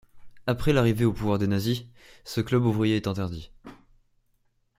Après 0.47 0.73
l’arrivée 0.73 1.05
au 1.05 1.13
pouvoir 1.13 1.37
des 1.37 1.45
Nazis, 1.45 1.83
ce 2.25 2.41
club 2.41 2.65
ouvrier 2.65 2.95
est 2.95 3.05
interdit. 3.05 3.51